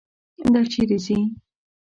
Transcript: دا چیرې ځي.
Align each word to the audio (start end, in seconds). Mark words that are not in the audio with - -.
دا 0.53 0.61
چیرې 0.71 0.97
ځي. 1.05 1.17